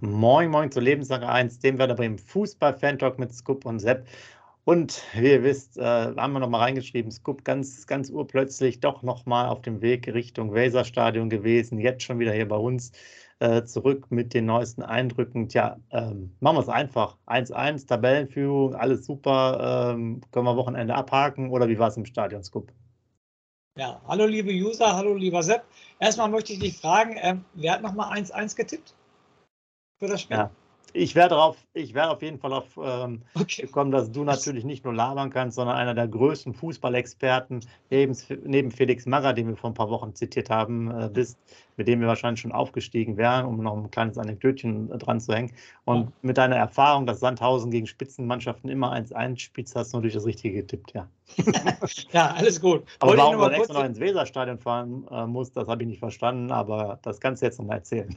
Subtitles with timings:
[0.00, 4.06] Moin, moin zu Lebenssache 1, dem Werder Bremen Fußball-Fan-Talk mit Scoop und Sepp.
[4.64, 9.48] Und wie ihr wisst, äh, haben wir nochmal reingeschrieben, Scoop ganz, ganz urplötzlich doch nochmal
[9.48, 12.92] auf dem Weg Richtung Weserstadion gewesen, jetzt schon wieder hier bei uns
[13.38, 15.48] äh, zurück mit den neuesten Eindrücken.
[15.48, 17.16] Tja, ähm, machen wir es einfach.
[17.26, 22.44] 1-1, Tabellenführung, alles super, ähm, können wir Wochenende abhaken oder wie war es im Stadion,
[22.44, 22.70] Scoop?
[23.78, 25.64] Ja, hallo liebe User, hallo lieber Sepp.
[26.00, 28.94] Erstmal möchte ich dich fragen, äh, wer hat nochmal 1-1 getippt?
[29.98, 30.36] Für das Spiel?
[30.36, 30.50] Ja.
[30.92, 33.66] Ich werde darauf, ich werde auf jeden Fall auf ähm, Okay.
[33.66, 38.70] kommen, dass du natürlich nicht nur labern kannst, sondern einer der größten Fußballexperten neben, neben
[38.70, 41.38] Felix Magath, den wir vor ein paar Wochen zitiert haben, äh, bist,
[41.76, 45.34] mit dem wir wahrscheinlich schon aufgestiegen wären, um noch ein kleines Anekdötchen äh, dran zu
[45.34, 45.52] hängen.
[45.84, 46.12] Und Ja.
[46.22, 50.62] mit deiner Erfahrung, dass Sandhausen gegen Spitzenmannschaften immer 1-1 spielt, hast du natürlich das Richtige
[50.62, 51.08] getippt, ja.
[52.12, 52.84] Ja, alles gut.
[53.00, 55.88] Aber Wollte ich warum mal extra noch ins Weserstadion fahren äh, musst, das habe ich
[55.88, 58.16] nicht verstanden, aber das kannst du jetzt noch mal erzählen.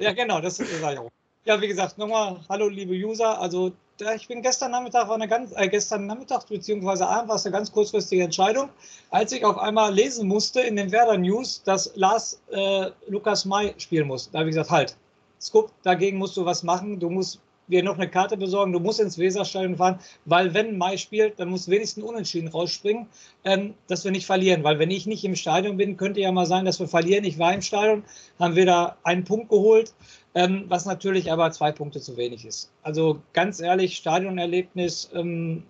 [0.00, 1.10] ja, genau, das ist ja auch.
[1.46, 3.38] Ja, wie gesagt, nochmal, hallo liebe User.
[3.38, 3.72] Also,
[4.16, 7.52] ich bin gestern Nachmittag war eine ganz, äh, gestern Nachmittag beziehungsweise Abend war es eine
[7.52, 8.70] ganz kurzfristige Entscheidung,
[9.10, 13.74] als ich auf einmal lesen musste in den Werder News, dass Lars äh, Lukas May
[13.76, 14.30] spielen muss.
[14.30, 14.96] Da habe ich gesagt, halt,
[15.38, 16.98] Scoop, dagegen musst du was machen.
[16.98, 20.96] Du musst dir noch eine Karte besorgen, du musst ins Weserstadion fahren, weil wenn Mai
[20.96, 23.06] spielt, dann muss wenigstens unentschieden rausspringen,
[23.44, 24.64] ähm, dass wir nicht verlieren.
[24.64, 27.24] Weil wenn ich nicht im Stadion bin, könnte ja mal sein, dass wir verlieren.
[27.24, 28.04] Ich war im Stadion,
[28.38, 29.94] haben wir da einen Punkt geholt,
[30.34, 32.70] ähm, was natürlich aber zwei Punkte zu wenig ist.
[32.82, 35.64] Also ganz ehrlich, Stadionerlebnis, ähm,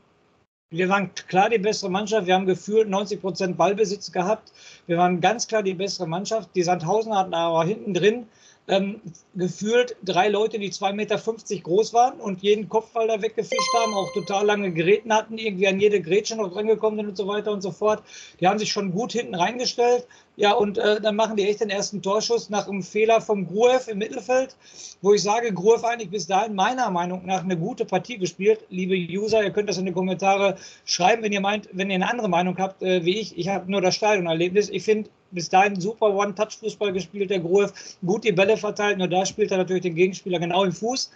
[0.71, 2.27] wir waren klar die bessere Mannschaft.
[2.27, 4.53] Wir haben gefühlt 90 Prozent Ballbesitz gehabt.
[4.87, 6.51] Wir waren ganz klar die bessere Mannschaft.
[6.57, 8.27] Die Sandhausen hatten aber hinten drin
[8.67, 9.01] ähm,
[9.35, 14.13] gefühlt drei Leute, die 2,50 Meter groß waren und jeden Kopfball da weggefischt haben, auch
[14.15, 17.61] total lange Geräten hatten, irgendwie an jede Grätsche noch drangekommen sind und so weiter und
[17.61, 18.03] so fort.
[18.41, 20.07] Die haben sich schon gut hinten reingestellt.
[20.37, 23.89] Ja, und äh, dann machen die echt den ersten Torschuss nach einem Fehler vom Gruev
[23.89, 24.57] im Mittelfeld,
[25.01, 28.61] wo ich sage, Gruev eigentlich bis dahin meiner Meinung nach eine gute Partie gespielt.
[28.69, 32.11] Liebe User, ihr könnt das in die Kommentare schreiben, wenn ihr meint, wenn ihr eine
[32.11, 33.39] andere Meinung habt äh, wie ich.
[33.39, 34.71] Ich habe nur das Stadionerlebnis.
[34.71, 37.73] Ich finde, bis dahin super One-Touch-Fußball gespielt, der Gruev,
[38.05, 41.13] gut die Bälle verteilt, nur da spielt er natürlich den Gegenspieler genau im Fuß.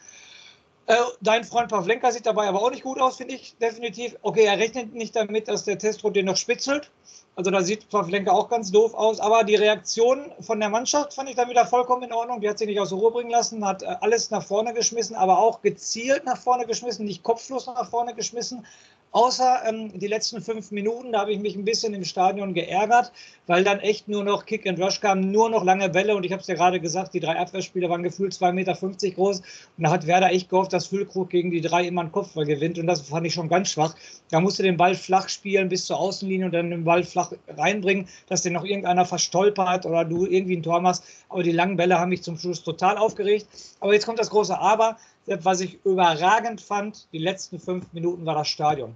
[0.86, 4.16] Äh, dein Freund Pavlenka sieht dabei aber auch nicht gut aus, finde ich, definitiv.
[4.22, 6.90] Okay, er rechnet nicht damit, dass der Testro den noch spitzelt.
[7.38, 9.20] Also da sieht Pavlenka auch ganz doof aus.
[9.20, 12.40] Aber die Reaktion von der Mannschaft fand ich dann wieder vollkommen in Ordnung.
[12.40, 15.14] Die hat sich nicht aus der Ruhe bringen lassen, hat äh, alles nach vorne geschmissen,
[15.14, 18.66] aber auch gezielt nach vorne geschmissen, nicht kopflos nach vorne geschmissen.
[19.10, 23.10] Außer ähm, die letzten fünf Minuten, da habe ich mich ein bisschen im Stadion geärgert,
[23.46, 26.14] weil dann echt nur noch Kick and Rush kam, nur noch lange Bälle.
[26.14, 28.74] Und ich habe es ja gerade gesagt, die drei Abwehrspieler waren gefühlt 2,50 Meter
[29.14, 29.40] groß.
[29.40, 32.78] Und da hat Werder echt gehofft, dass Füllkrug gegen die drei immer einen Kopfball gewinnt.
[32.78, 33.94] Und das fand ich schon ganz schwach.
[34.30, 38.08] Da musste den Ball flach spielen bis zur Außenlinie und dann den Ball flach reinbringen,
[38.28, 41.04] dass den noch irgendeiner verstolpert oder du irgendwie ein Tor machst.
[41.28, 43.46] Aber die langen Bälle haben mich zum Schluss total aufgeregt.
[43.80, 44.96] Aber jetzt kommt das große Aber.
[45.26, 48.94] Was ich überragend fand, die letzten fünf Minuten war das Stadion.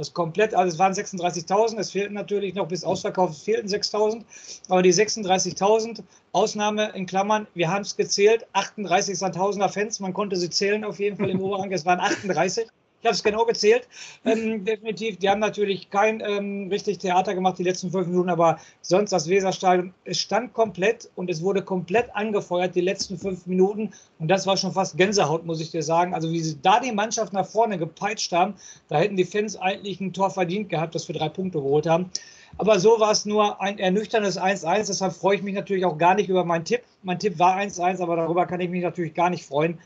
[0.00, 4.22] Das komplett, also es waren 36.000, es fehlten natürlich noch bis Ausverkauf, es fehlten 6.000,
[4.70, 6.02] aber die 36.000,
[6.32, 11.00] Ausnahme in Klammern, wir haben es gezählt, 38 Sandhausener Fans, man konnte sie zählen auf
[11.00, 12.66] jeden Fall im Oberrang, es waren 38.
[13.00, 13.88] Ich habe es genau gezählt.
[14.26, 15.16] Ähm, definitiv.
[15.16, 19.26] Die haben natürlich kein ähm, richtig Theater gemacht die letzten fünf Minuten, aber sonst das
[19.26, 23.92] Weserstadion, es stand komplett und es wurde komplett angefeuert die letzten fünf Minuten.
[24.18, 26.12] Und das war schon fast Gänsehaut, muss ich dir sagen.
[26.12, 28.54] Also wie sie da die Mannschaft nach vorne gepeitscht haben,
[28.88, 32.10] da hätten die Fans eigentlich ein Tor verdient gehabt, dass wir drei Punkte geholt haben.
[32.58, 34.88] Aber so war es nur ein ernüchterndes 1-1.
[34.88, 36.82] Deshalb freue ich mich natürlich auch gar nicht über meinen Tipp.
[37.02, 39.78] Mein Tipp war 1-1, aber darüber kann ich mich natürlich gar nicht freuen,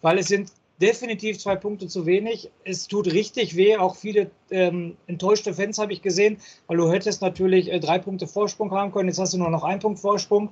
[0.00, 0.52] weil es sind
[0.82, 2.50] definitiv zwei Punkte zu wenig.
[2.64, 3.76] Es tut richtig weh.
[3.76, 8.26] Auch viele ähm, enttäuschte Fans habe ich gesehen, weil du hättest natürlich äh, drei Punkte
[8.26, 9.08] Vorsprung haben können.
[9.08, 10.50] Jetzt hast du nur noch einen Punkt Vorsprung.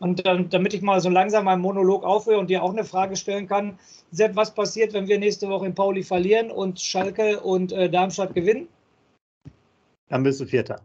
[0.00, 3.14] Und ähm, damit ich mal so langsam meinen Monolog aufhöre und dir auch eine Frage
[3.14, 3.78] stellen kann,
[4.10, 8.34] Sepp, was passiert, wenn wir nächste Woche in Pauli verlieren und Schalke und äh, Darmstadt
[8.34, 8.68] gewinnen?
[10.08, 10.80] Dann bist du Vierter.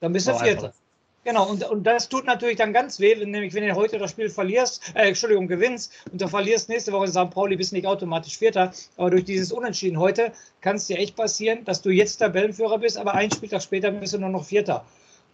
[0.00, 0.74] Dann bist du Vierter.
[1.24, 4.10] Genau, und, und das tut natürlich dann ganz weh, wenn, nämlich wenn du heute das
[4.10, 7.30] Spiel verlierst, äh, Entschuldigung, gewinnst und du verlierst nächste Woche in St.
[7.30, 8.72] Pauli, bist nicht automatisch Vierter.
[8.98, 12.98] Aber durch dieses Unentschieden heute kann es dir echt passieren, dass du jetzt Tabellenführer bist,
[12.98, 14.84] aber ein Spieltag später bist du nur noch Vierter.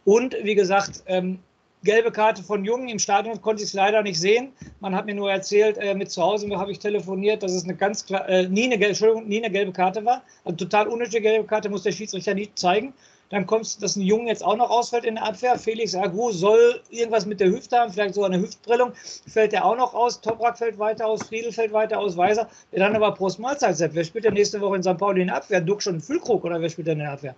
[0.05, 1.41] Und wie gesagt, ähm,
[1.83, 2.89] gelbe Karte von Jungen.
[2.89, 4.53] Im Stadion konnte ich es leider nicht sehen.
[4.81, 7.75] Man hat mir nur erzählt, äh, mit zu Hause habe ich telefoniert, dass es eine
[7.75, 8.77] ganz klar, äh, nie, eine,
[9.25, 10.23] nie eine gelbe Karte war.
[10.45, 12.93] Also total unnötige gelbe Karte muss der Schiedsrichter nicht zeigen.
[13.31, 15.57] Dann kommt es, dass ein Jungen jetzt auch noch ausfällt in der Abwehr.
[15.57, 18.93] Felix Agu soll irgendwas mit der Hüfte haben, vielleicht sogar eine Hüftprellung.
[19.29, 20.21] Fällt er auch noch aus.
[20.21, 21.23] Toprak fällt weiter aus.
[21.23, 22.17] Friedel fällt weiter aus.
[22.17, 22.49] Weiser.
[22.73, 23.95] Der dann aber Prost Mahlzeit.
[23.95, 24.99] Wer spielt denn nächste Woche in St.
[24.99, 25.61] Pauli in der Abwehr?
[25.61, 27.37] Duck schon Füllkrug oder wer spielt denn in der Abwehr?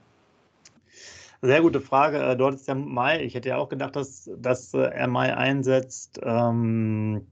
[1.42, 2.22] Sehr gute Frage.
[2.22, 3.22] Äh, dort ist der Mai.
[3.22, 6.20] Ich hätte ja auch gedacht, dass, dass äh, er Mai einsetzt.
[6.22, 7.26] Ähm,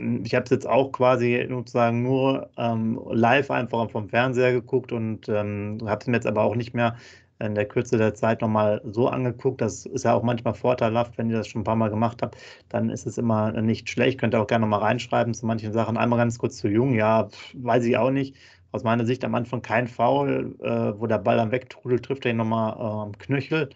[0.00, 5.28] ich habe es jetzt auch quasi sozusagen nur ähm, live einfach vom Fernseher geguckt und
[5.28, 6.96] ähm, habe es mir jetzt aber auch nicht mehr
[7.38, 9.60] in der Kürze der Zeit nochmal so angeguckt.
[9.60, 12.36] Das ist ja auch manchmal vorteilhaft, wenn ihr das schon ein paar Mal gemacht habt,
[12.68, 14.18] dann ist es immer nicht schlecht.
[14.20, 15.96] Könnt ihr auch gerne nochmal reinschreiben zu manchen Sachen.
[15.96, 18.36] Einmal ganz kurz zu Jung, ja, weiß ich auch nicht
[18.72, 22.32] aus meiner Sicht am Anfang kein Foul, äh, wo der Ball dann wegtrudelt, trifft er
[22.32, 23.70] ihn nochmal äh, am Knöchel.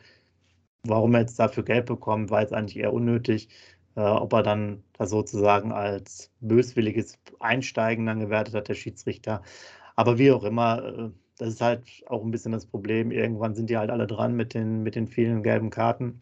[0.85, 3.49] Warum er jetzt dafür Gelb bekommt, war jetzt eigentlich eher unnötig.
[3.97, 9.43] Äh, ob er dann das sozusagen als böswilliges Einsteigen dann gewertet hat, der Schiedsrichter.
[9.97, 11.11] Aber wie auch immer, äh,
[11.41, 13.11] das ist halt auch ein bisschen das Problem.
[13.11, 16.21] Irgendwann sind die halt alle dran mit den, mit den vielen gelben Karten.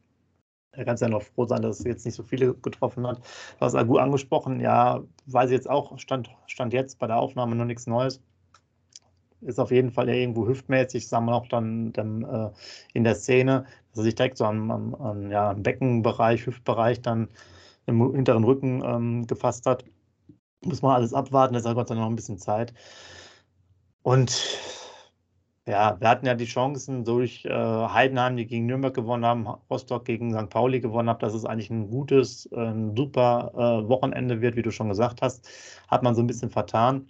[0.73, 3.19] Da kannst ja noch froh sein, dass es jetzt nicht so viele getroffen hat.
[3.19, 7.57] Du hast Agu angesprochen, ja, weiß ich jetzt auch, stand, stand jetzt bei der Aufnahme
[7.57, 8.21] noch nichts Neues
[9.41, 12.51] ist auf jeden Fall irgendwo hüftmäßig, sagen wir auch dann, dann äh,
[12.93, 17.29] in der Szene, dass er sich direkt so am, am, am ja, Beckenbereich, Hüftbereich dann
[17.87, 19.85] im hinteren Rücken ähm, gefasst hat.
[20.65, 22.75] Muss man alles abwarten, Gott sei Dank noch ein bisschen Zeit.
[24.03, 24.59] Und
[25.69, 30.05] ja, wir hatten ja die Chancen durch äh, Heidenheim, die gegen Nürnberg gewonnen haben, Rostock
[30.07, 30.49] gegen St.
[30.49, 34.71] Pauli gewonnen haben, dass es eigentlich ein gutes, äh, super äh, Wochenende wird, wie du
[34.71, 35.47] schon gesagt hast.
[35.89, 37.09] Hat man so ein bisschen vertan.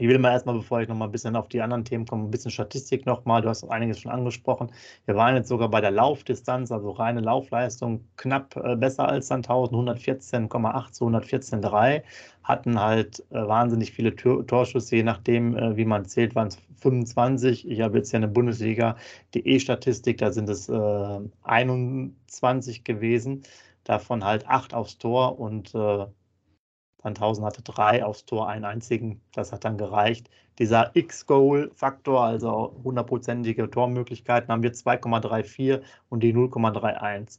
[0.00, 2.24] Ich will mal erstmal, bevor ich noch mal ein bisschen auf die anderen Themen komme,
[2.24, 3.42] ein bisschen Statistik nochmal.
[3.42, 4.70] Du hast einiges schon angesprochen.
[5.06, 9.76] Wir waren jetzt sogar bei der Laufdistanz, also reine Laufleistung, knapp äh, besser als Sandhausen,
[9.76, 12.02] 114,8 zu 114,3.
[12.44, 16.58] Hatten halt äh, wahnsinnig viele Tor Torschüsse, je nachdem, äh, wie man zählt, waren es
[16.76, 17.68] 25.
[17.68, 20.70] Ich habe jetzt ja eine Bundesliga.de-Statistik, da sind es
[21.42, 23.42] 21 äh, gewesen.
[23.82, 25.74] Davon halt acht aufs Tor und
[27.02, 29.20] Sandhausen hatte drei aufs Tor, einen einzigen.
[29.32, 30.28] Das hat dann gereicht.
[30.58, 37.38] Dieser X-Goal-Faktor, also hundertprozentige Tormöglichkeiten, haben wir 2,34 und die 0,31.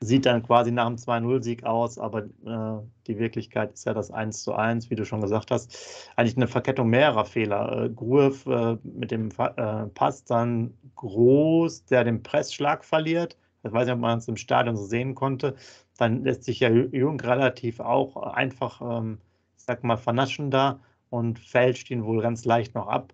[0.00, 4.42] Sieht dann quasi nach dem 2-0-Sieg aus, aber äh, die Wirklichkeit ist ja das 1
[4.44, 6.08] zu 1, wie du schon gesagt hast.
[6.14, 7.84] Eigentlich eine Verkettung mehrerer Fehler.
[7.84, 13.36] Äh, Gruev äh, mit dem äh, Pass dann groß, der den Pressschlag verliert.
[13.64, 15.56] Ich weiß nicht, ob man es im Stadion so sehen konnte
[15.96, 19.18] dann lässt sich ja Jung relativ auch einfach, ähm,
[19.56, 20.80] ich sag mal, vernaschen da
[21.10, 23.12] und fälscht ihn wohl ganz leicht noch ab.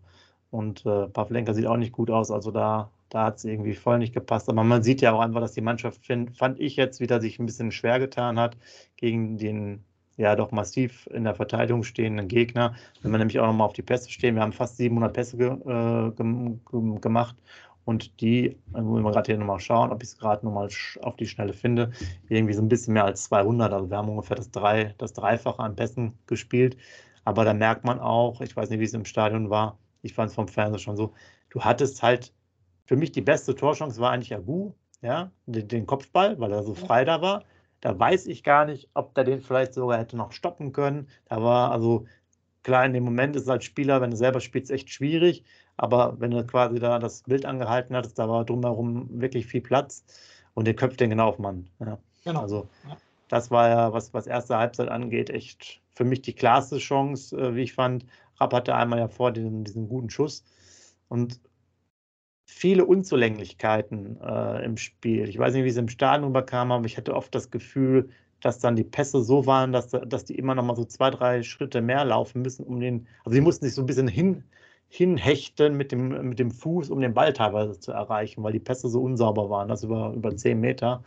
[0.51, 3.99] Und äh, Pavlenka sieht auch nicht gut aus, also da, da hat es irgendwie voll
[3.99, 4.49] nicht gepasst.
[4.49, 7.39] Aber man sieht ja auch einfach, dass die Mannschaft, find, fand ich jetzt wieder, sich
[7.39, 8.57] ein bisschen schwer getan hat
[8.97, 9.85] gegen den
[10.17, 12.75] ja doch massiv in der Verteidigung stehenden Gegner.
[13.01, 15.49] Wenn wir nämlich auch nochmal auf die Pässe stehen, wir haben fast 700 Pässe ge,
[15.49, 17.37] äh, ge, gemacht
[17.85, 20.69] und die, wollen wir gerade hier nochmal schauen, ob ich es gerade nochmal
[21.03, 21.91] auf die Schnelle finde,
[22.29, 23.73] irgendwie so ein bisschen mehr als 200.
[23.73, 26.77] Also wir haben ungefähr das, drei, das Dreifache an Pässen gespielt.
[27.25, 30.31] Aber da merkt man auch, ich weiß nicht, wie es im Stadion war, ich fand
[30.31, 31.13] es vom Fernseher schon so,
[31.51, 32.33] du hattest halt,
[32.87, 34.73] für mich die beste Torchance war eigentlich Agu,
[35.03, 37.45] ja, den, den Kopfball, weil er so frei da war.
[37.81, 41.09] Da weiß ich gar nicht, ob der den vielleicht sogar hätte noch stoppen können.
[41.27, 42.07] Da war also
[42.63, 45.45] klar, in dem Moment ist es als Spieler, wenn du selber spielst, echt schwierig.
[45.77, 50.05] Aber wenn du quasi da das Bild angehalten hattest, da war drumherum wirklich viel Platz
[50.55, 51.69] und den köpft den genau auf Mann.
[51.79, 51.99] Ja.
[52.25, 52.43] Genau.
[52.43, 52.69] Also
[53.29, 57.55] das war ja, was, was erste Halbzeit angeht, echt für mich die klarste Chance, äh,
[57.55, 58.05] wie ich fand.
[58.39, 60.45] Rapp hatte einmal ja vor diesen, diesen guten Schuss
[61.09, 61.41] und
[62.47, 65.29] viele Unzulänglichkeiten äh, im Spiel.
[65.29, 68.11] Ich weiß nicht, wie es im Stadion überkam, aber ich hatte oft das Gefühl,
[68.41, 71.43] dass dann die Pässe so waren, dass, dass die immer noch mal so zwei, drei
[71.43, 74.45] Schritte mehr laufen müssen, um den, also sie mussten sich so ein bisschen hin,
[74.89, 78.89] hinhechten mit dem, mit dem Fuß, um den Ball teilweise zu erreichen, weil die Pässe
[78.89, 81.05] so unsauber waren, das über, über zehn Meter.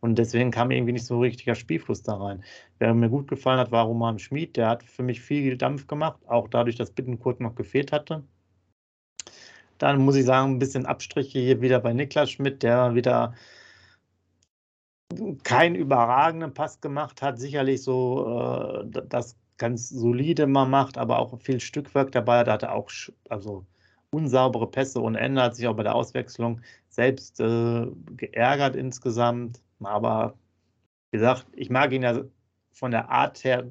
[0.00, 2.44] Und deswegen kam irgendwie nicht so richtiger Spielfluss da rein.
[2.78, 4.56] Wer mir gut gefallen hat, war Roman Schmid.
[4.56, 8.22] Der hat für mich viel Dampf gemacht, auch dadurch, dass Bittenkurt noch gefehlt hatte.
[9.78, 13.34] Dann muss ich sagen, ein bisschen Abstriche hier wieder bei Niklas Schmidt, der wieder
[15.42, 17.38] keinen überragenden Pass gemacht hat.
[17.38, 22.44] Sicherlich so äh, das ganz solide mal macht, aber auch viel Stückwerk dabei.
[22.44, 22.90] Da hat er auch
[23.28, 23.64] also
[24.10, 29.60] unsaubere Pässe ohne Ende, hat sich auch bei der Auswechslung selbst äh, geärgert insgesamt.
[29.82, 30.34] Aber
[31.10, 32.22] wie gesagt, ich mag ihn ja
[32.72, 33.70] von der Art her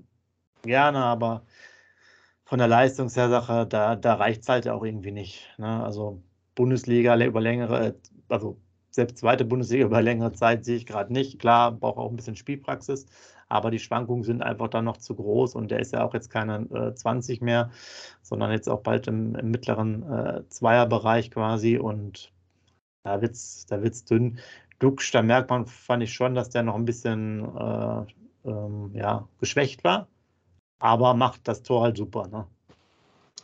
[0.64, 1.44] gerne, aber
[2.46, 5.54] von der Leistungshersache, da, da reicht es halt auch irgendwie nicht.
[5.58, 5.84] Ne?
[5.84, 6.22] Also
[6.56, 7.96] Bundesliga über längere,
[8.30, 8.58] also
[8.94, 11.40] selbst zweite Bundesliga über längere Zeit sehe ich gerade nicht.
[11.40, 13.06] Klar, braucht auch ein bisschen Spielpraxis,
[13.50, 16.30] aber die Schwankungen sind einfach dann noch zu groß und der ist ja auch jetzt
[16.30, 17.72] keine äh, 20 mehr,
[18.22, 22.32] sondern jetzt auch bald im, im mittleren äh, Zweierbereich quasi und
[23.04, 24.40] da wird es da wird's dünn.
[24.80, 28.06] Duxch, da merkt man, fand ich schon, dass der noch ein bisschen äh,
[28.46, 30.08] ähm, ja, geschwächt war,
[30.80, 32.28] aber macht das Tor halt super.
[32.28, 32.48] Ne?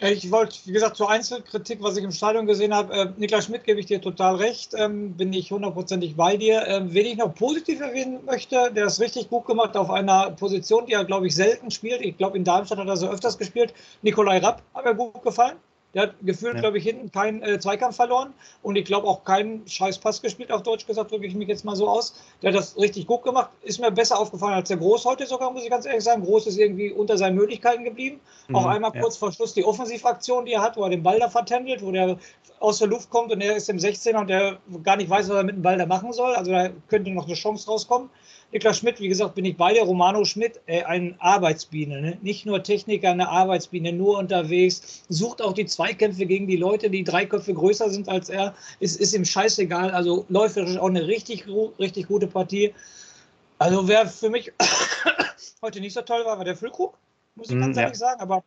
[0.01, 3.65] Ich wollte, wie gesagt, zur Einzelkritik, was ich im Stadion gesehen habe, äh, Niklas Schmidt
[3.65, 6.65] gebe ich dir total recht, ähm, bin ich hundertprozentig bei dir.
[6.67, 10.85] Ähm, wen ich noch positiv erwähnen möchte, der ist richtig gut gemacht auf einer Position,
[10.85, 11.99] die er, glaube ich, selten spielt.
[11.99, 13.73] Ich glaube, in Darmstadt hat er so öfters gespielt.
[14.01, 15.57] Nikolai Rapp hat mir gut gefallen.
[15.93, 16.61] Der hat gefühlt, ja.
[16.61, 20.61] glaube ich, hinten keinen äh, Zweikampf verloren und ich glaube auch keinen Scheißpass gespielt, auf
[20.61, 22.13] Deutsch gesagt, drücke ich mich jetzt mal so aus.
[22.41, 23.49] Der hat das richtig gut gemacht.
[23.63, 26.23] Ist mir besser aufgefallen als der Groß heute sogar, muss ich ganz ehrlich sagen.
[26.23, 28.19] Groß ist irgendwie unter seinen Möglichkeiten geblieben.
[28.47, 29.01] Mhm, auch einmal ja.
[29.01, 31.91] kurz vor Schluss die Offensivaktion, die er hat, wo er den Ball da vertändelt, wo
[31.91, 32.17] der
[32.59, 35.37] aus der Luft kommt und er ist im 16er und der gar nicht weiß, was
[35.37, 36.35] er mit dem Ball da machen soll.
[36.35, 38.09] Also da könnte noch eine Chance rauskommen.
[38.51, 39.83] Niklas Schmidt, wie gesagt, bin ich bei dir.
[39.83, 42.01] Romano Schmidt, äh, ein Arbeitsbiene.
[42.01, 42.17] Ne?
[42.21, 45.03] Nicht nur Techniker, eine Arbeitsbiene, nur unterwegs.
[45.07, 48.55] Sucht auch die Zweikämpfe gegen die Leute, die drei Köpfe größer sind als er.
[48.79, 49.91] Es ist ihm scheißegal.
[49.91, 51.45] Also läuferisch auch eine richtig,
[51.77, 52.73] richtig gute Partie.
[53.59, 54.51] Also wer für mich
[55.61, 56.97] heute nicht so toll war, war der Füllkrug,
[57.35, 57.83] muss ich mm, ganz ja.
[57.83, 58.19] ehrlich sagen.
[58.19, 58.43] Aber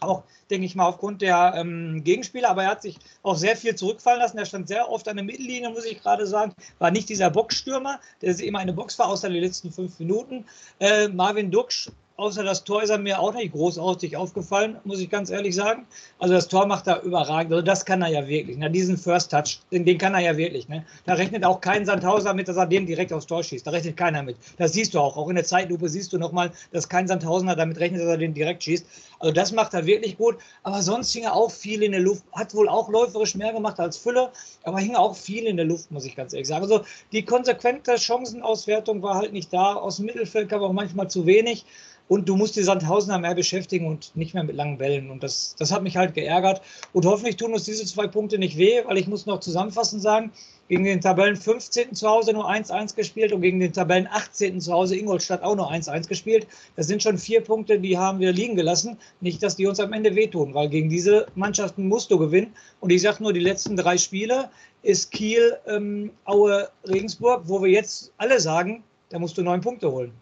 [0.00, 3.74] auch, denke ich mal, aufgrund der ähm, Gegenspieler, aber er hat sich auch sehr viel
[3.74, 4.38] zurückfallen lassen.
[4.38, 6.54] Er stand sehr oft an der Mittellinie, muss ich gerade sagen.
[6.78, 10.44] War nicht dieser Boxstürmer, der immer eine Box war, außer die letzten fünf Minuten.
[10.80, 15.08] Äh, Marvin Duksch außer das Tor ist er mir auch nicht großartig aufgefallen, muss ich
[15.08, 15.86] ganz ehrlich sagen.
[16.18, 17.52] Also das Tor macht er überragend.
[17.52, 18.58] Also das kann er ja wirklich.
[18.58, 18.68] Ne?
[18.70, 20.68] Diesen First Touch, den, den kann er ja wirklich.
[20.68, 20.84] Ne?
[21.06, 23.64] Da rechnet auch kein Sandhauser mit, dass er den direkt aufs Tor schießt.
[23.64, 24.36] Da rechnet keiner mit.
[24.56, 25.16] Das siehst du auch.
[25.16, 28.34] Auch in der Zeitlupe siehst du nochmal, dass kein Sandhausener damit rechnet, dass er den
[28.34, 28.84] direkt schießt.
[29.20, 30.38] Also das macht er wirklich gut.
[30.64, 32.24] Aber sonst hing er auch viel in der Luft.
[32.32, 34.30] Hat wohl auch läuferisch mehr gemacht als Fülle,
[34.64, 36.62] aber hing auch viel in der Luft, muss ich ganz ehrlich sagen.
[36.62, 36.82] Also
[37.12, 39.74] die konsequente Chancenauswertung war halt nicht da.
[39.74, 41.64] Aus dem Mittelfeld kam auch manchmal zu wenig.
[42.08, 45.10] Und du musst die Sandhausener mehr beschäftigen und nicht mehr mit langen Bällen.
[45.10, 46.62] Und das, das hat mich halt geärgert.
[46.92, 50.32] Und hoffentlich tun uns diese zwei Punkte nicht weh, weil ich muss noch zusammenfassend sagen,
[50.68, 51.94] gegen den Tabellen 15.
[51.94, 54.60] zu Hause nur 1-1 gespielt und gegen den Tabellen 18.
[54.60, 56.46] zu Hause Ingolstadt auch nur 1-1 gespielt.
[56.76, 58.98] Das sind schon vier Punkte, die haben wir liegen gelassen.
[59.20, 62.52] Nicht, dass die uns am Ende wehtun, weil gegen diese Mannschaften musst du gewinnen.
[62.80, 64.50] Und ich sage nur, die letzten drei Spiele
[64.82, 69.90] ist Kiel, ähm, Aue, Regensburg, wo wir jetzt alle sagen, da musst du neun Punkte
[69.90, 70.12] holen.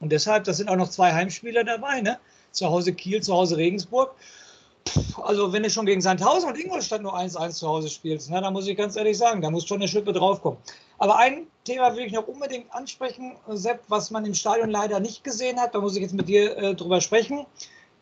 [0.00, 2.18] Und deshalb, das sind auch noch zwei Heimspieler dabei, ne?
[2.52, 4.14] Zu Hause Kiel, zu Hause Regensburg.
[5.22, 8.50] Also, wenn du schon gegen Sandhausen und Ingolstadt nur 1-1 zu Hause spielst, ne, da
[8.50, 10.58] muss ich ganz ehrlich sagen, da muss schon eine Schippe draufkommen.
[10.98, 15.22] Aber ein Thema will ich noch unbedingt ansprechen, Sepp, was man im Stadion leider nicht
[15.22, 15.74] gesehen hat.
[15.74, 17.46] Da muss ich jetzt mit dir äh, drüber sprechen.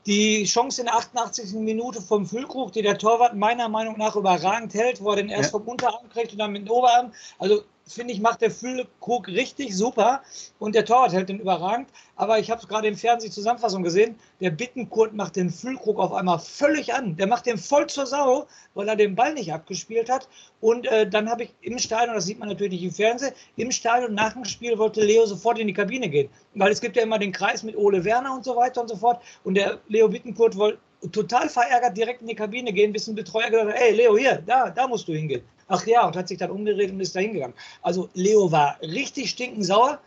[0.07, 1.53] Die Chance in der 88.
[1.55, 5.51] Minute vom Füllkrug, die der Torwart meiner Meinung nach überragend hält, wo er den erst
[5.51, 7.13] vom Unterarm kriegt und dann mit dem Oberarm.
[7.39, 7.63] Also
[7.95, 10.23] finde ich, macht der Füllkrug richtig super
[10.59, 11.89] und der Torwart hält den überragend.
[12.17, 16.13] Aber ich habe es gerade im Fernsehen Zusammenfassung gesehen, der Bittenkurt macht den Füllkrug auf
[16.13, 17.17] einmal völlig an.
[17.17, 20.29] Der macht den voll zur Sau, weil er den Ball nicht abgespielt hat.
[20.61, 24.15] Und äh, dann habe ich im Stadion, das sieht man natürlich im Fernsehen, im Stadion
[24.15, 26.29] nach dem Spiel wollte Leo sofort in die Kabine gehen.
[26.55, 28.97] Weil es gibt ja immer den Kreis mit Ole Werner und so weiter und so
[28.97, 29.23] fort.
[29.45, 30.79] Und der Leo Bittenkurt wollte
[31.13, 34.43] total verärgert direkt in die Kabine gehen, bis ein Betreuer gesagt hat, ey Leo, hier,
[34.45, 35.43] da, da musst du hingehen.
[35.69, 37.55] Ach ja, und hat sich dann umgedreht und ist da hingegangen.
[37.83, 40.01] Also Leo war richtig stinkend sauer.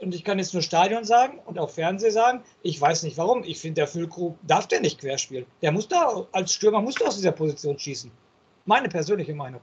[0.00, 3.42] Und ich kann jetzt nur Stadion sagen und auch Fernsehen sagen, ich weiß nicht warum.
[3.42, 5.44] Ich finde, der Füllkrug darf der nicht querspielen.
[5.60, 8.10] Der muss da, als Stürmer muss der aus dieser Position schießen.
[8.64, 9.60] Meine persönliche Meinung.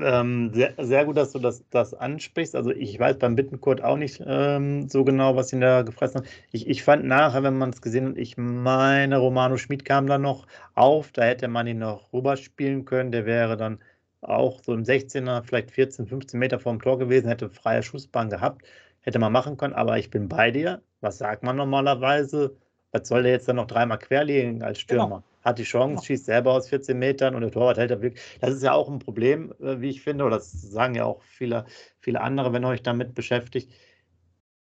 [0.00, 2.54] Ähm, sehr, sehr, gut, dass du das, das ansprichst.
[2.54, 6.28] Also ich weiß beim Bittenkurt auch nicht ähm, so genau, was ihn da gefressen hat.
[6.52, 10.18] Ich, ich fand nachher, wenn man es gesehen hat, ich meine, Romano Schmid kam da
[10.18, 13.10] noch auf, da hätte man ihn noch rüberspielen können.
[13.10, 13.80] Der wäre dann
[14.20, 18.62] auch so im 16er, vielleicht 14, 15 Meter vorm Tor gewesen, hätte freie Schussbahn gehabt,
[19.00, 19.74] hätte man machen können.
[19.74, 20.82] Aber ich bin bei dir.
[21.00, 22.56] Was sagt man normalerweise?
[22.90, 25.06] Was soll der jetzt dann noch dreimal querlegen als Stürmer?
[25.06, 26.02] Genau hat die Chance, genau.
[26.02, 28.22] schießt selber aus 14 Metern und der Torwart hält da wirklich.
[28.40, 31.22] Das ist ja auch ein Problem, äh, wie ich finde, oder das sagen ja auch
[31.22, 31.64] viele,
[32.00, 33.72] viele andere, wenn ihr euch damit beschäftigt.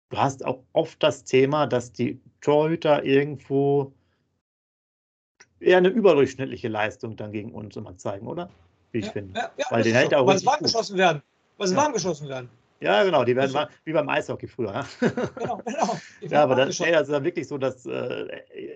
[0.09, 3.93] Du hast auch oft das Thema, dass die Torhüter irgendwo
[5.59, 8.49] eher eine überdurchschnittliche Leistung dann gegen uns immer zeigen, oder?
[8.91, 9.39] Wie ich ja, finde.
[9.39, 10.17] Ja, ja, Weil den hält so.
[10.17, 11.21] auch Was warm geschossen werden.
[11.57, 11.77] Was ja.
[11.77, 12.49] warm geschossen werden.
[12.81, 14.71] Ja, genau, die werden mal, wie beim Eishockey früher.
[14.73, 14.85] Ne?
[15.39, 15.97] Genau, genau.
[16.21, 18.27] ja, aber das, ey, das ist ja wirklich so, dass äh,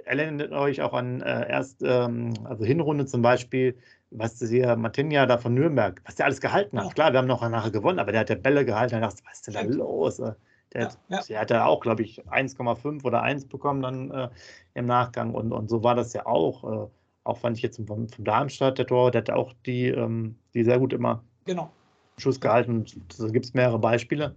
[0.06, 3.78] erinnert euch auch an äh, erst, ähm, also Hinrunde zum Beispiel,
[4.12, 6.96] was hier Martinia da von Nürnberg, was der alles gehalten hat.
[6.96, 8.94] Klar, wir haben noch nachher gewonnen, aber der hat ja Bälle gehalten.
[8.94, 10.18] Da dachte ich, was ist denn da los?
[10.18, 10.34] Der,
[10.82, 11.22] ja, hat, ja.
[11.28, 14.30] der hat ja auch, glaube ich, 1,5 oder 1 bekommen dann äh,
[14.74, 15.34] im Nachgang.
[15.34, 16.88] Und, und so war das ja auch.
[16.88, 16.89] Äh,
[17.29, 20.63] auch fand ich jetzt vom, vom Darmstadt, der Tor, der hat auch die, ähm, die
[20.63, 21.71] sehr gut immer genau
[22.19, 22.86] Schuss gehalten.
[23.17, 24.36] Da gibt es mehrere Beispiele,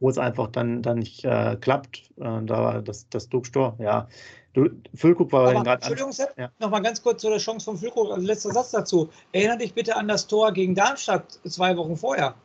[0.00, 2.10] wo es einfach dann, dann nicht äh, klappt.
[2.16, 4.08] Äh, da war das, das Duckstor, ja.
[4.52, 5.72] Du, Füllkrug war gerade.
[5.72, 6.48] Entschuldigung, Sepp, ja.
[6.60, 8.12] noch mal ganz kurz zu der Chance von Füllkrug.
[8.12, 9.10] Also letzter Satz dazu.
[9.32, 12.36] Erinnere dich bitte an das Tor gegen Darmstadt zwei Wochen vorher.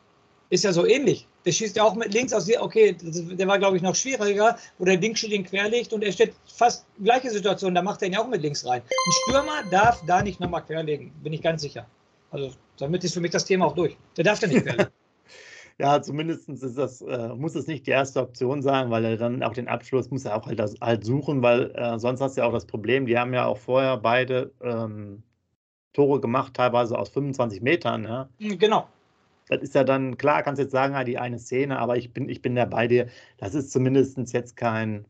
[0.51, 1.27] Ist ja so ähnlich.
[1.45, 2.49] Der schießt ja auch mit links aus.
[2.59, 6.33] Okay, der war, glaube ich, noch schwieriger, wo der links den querlegt und er steht
[6.47, 7.75] fast gleiche Situation.
[7.75, 8.81] Da macht er ihn ja auch mit links rein.
[8.81, 11.85] Ein Stürmer darf da nicht nochmal querlegen, bin ich ganz sicher.
[12.31, 13.95] Also, damit ist für mich das Thema auch durch.
[14.17, 14.91] Der darf da nicht querlegen.
[15.77, 19.43] ja, zumindest ist das, äh, muss es nicht die erste Option sein, weil er dann
[19.43, 22.41] auch den Abschluss muss er auch halt, das, halt suchen, weil äh, sonst hast du
[22.41, 25.21] ja auch das Problem, die haben ja auch vorher beide ähm,
[25.93, 28.03] Tore gemacht, teilweise aus 25 Metern.
[28.03, 28.29] Ja?
[28.39, 28.87] Genau
[29.49, 32.41] das ist ja dann, klar, kannst jetzt sagen, die eine Szene, aber ich bin, ich
[32.41, 33.07] bin da bei dir.
[33.37, 35.05] Das ist zumindest jetzt kein,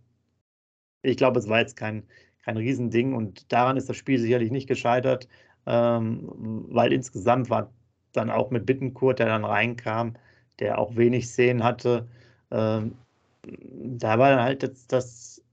[1.01, 2.03] ich glaube, es war jetzt kein,
[2.43, 5.27] kein Riesending und daran ist das Spiel sicherlich nicht gescheitert,
[5.65, 6.29] ähm,
[6.69, 7.72] weil insgesamt war
[8.13, 10.15] dann auch mit Bittenkurt, der dann reinkam,
[10.60, 12.08] der auch wenig Szenen hatte,
[12.51, 12.98] ähm,
[13.43, 15.43] da war dann halt jetzt das,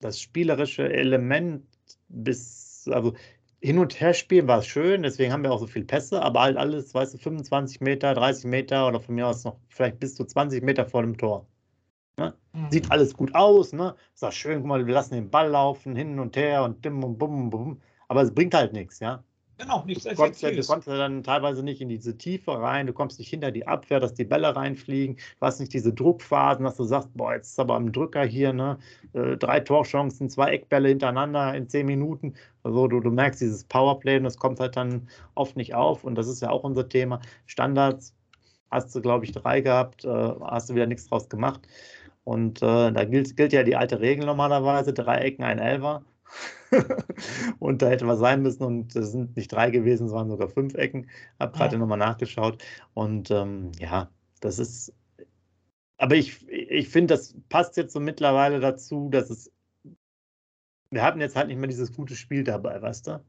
[0.00, 1.64] das spielerische Element
[2.08, 3.14] bis, also
[3.64, 6.58] hin und her spielen war schön, deswegen haben wir auch so viele Pässe, aber halt
[6.58, 10.26] alles, weißt du, 25 Meter, 30 Meter oder von mir aus noch vielleicht bis zu
[10.26, 11.46] 20 Meter vor dem Tor.
[12.18, 12.34] Ne?
[12.52, 12.70] Mhm.
[12.70, 13.96] Sieht alles gut aus, ne?
[14.14, 17.02] Ist auch schön, guck mal, wir lassen den Ball laufen, hin und her und dim
[17.02, 17.80] und bum, bum.
[18.08, 19.24] Aber es bringt halt nichts, ja.
[19.56, 22.86] Genau, nichts du kommst, ja, du kommst ja dann teilweise nicht in diese Tiefe rein,
[22.86, 26.64] du kommst nicht hinter die Abwehr, dass die Bälle reinfliegen, du hast nicht diese Druckphasen,
[26.64, 28.78] dass du sagst, boah, jetzt ist aber am Drücker hier, ne?
[29.12, 32.34] Äh, drei Torchancen, zwei Eckbälle hintereinander in zehn Minuten.
[32.64, 36.16] Also du, du merkst dieses Powerplay und das kommt halt dann oft nicht auf und
[36.16, 37.20] das ist ja auch unser Thema.
[37.46, 38.14] Standards
[38.70, 41.60] hast du, glaube ich, drei gehabt, äh, hast du wieder nichts draus gemacht.
[42.24, 46.02] Und äh, da gilt, gilt ja die alte Regel normalerweise, drei Ecken, ein Elfer.
[47.58, 50.48] und da hätte was sein müssen und es sind nicht drei gewesen, es waren sogar
[50.48, 51.08] fünf Ecken.
[51.38, 51.78] Habe gerade ja.
[51.78, 52.62] nochmal nachgeschaut
[52.94, 54.92] und ähm, ja, das ist.
[55.96, 59.52] Aber ich, ich finde, das passt jetzt so mittlerweile dazu, dass es.
[60.90, 63.24] Wir hatten jetzt halt nicht mehr dieses gute Spiel dabei, weißt du?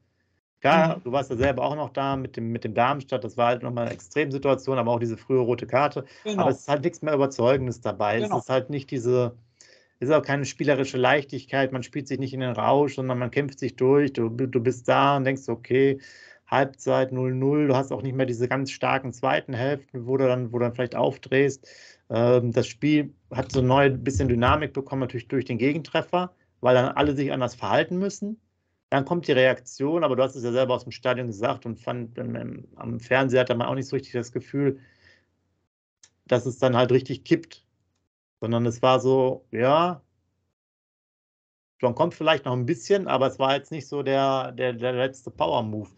[0.62, 1.03] Klar, mhm.
[1.03, 3.63] du warst ja selber auch noch da mit dem, mit dem Darmstadt, das war halt
[3.63, 6.05] nochmal eine Extremsituation, aber auch diese frühe rote Karte.
[6.23, 6.41] Genau.
[6.41, 8.19] Aber es ist halt nichts mehr Überzeugendes dabei.
[8.19, 8.38] Genau.
[8.38, 9.44] Es ist halt nicht diese, es
[10.06, 13.60] ist auch keine spielerische Leichtigkeit, man spielt sich nicht in den Rausch, sondern man kämpft
[13.60, 14.13] sich durch.
[14.13, 16.00] Du, du bist da und denkst, okay,
[16.48, 20.52] Halbzeit 0-0, du hast auch nicht mehr diese ganz starken zweiten Hälften, wo du dann,
[20.52, 21.68] wo du dann vielleicht aufdrehst.
[22.10, 26.76] Ähm, das Spiel hat so neu ein bisschen Dynamik bekommen, natürlich durch den Gegentreffer, weil
[26.76, 28.39] dann alle sich anders verhalten müssen.
[28.91, 31.80] Dann kommt die Reaktion, aber du hast es ja selber aus dem Stadion gesagt und
[31.80, 34.80] fand am Fernseher hatte man auch nicht so richtig das Gefühl,
[36.28, 37.64] dass es dann halt richtig kippt
[38.41, 40.02] sondern es war so, ja,
[41.80, 44.93] John kommt vielleicht noch ein bisschen, aber es war jetzt nicht so der, der, der
[44.93, 45.89] letzte Power-Move.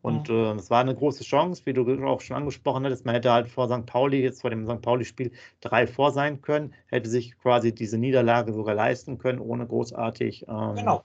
[0.00, 0.34] Und mhm.
[0.34, 3.04] äh, es war eine große Chance, wie du auch schon angesprochen hattest.
[3.04, 3.84] Man hätte halt vor St.
[3.84, 4.80] Pauli, jetzt vor dem St.
[4.80, 10.46] Pauli-Spiel, drei vor sein können, hätte sich quasi diese Niederlage sogar leisten können, ohne großartig
[10.48, 11.04] ähm, genau.